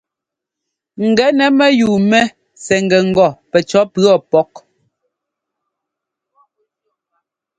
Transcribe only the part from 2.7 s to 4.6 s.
ŋ́gɛ ŋgɔ pɛcɔ̌ pʉɔ pɔ́k.